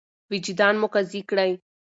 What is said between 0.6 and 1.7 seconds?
مو قاضي کړئ.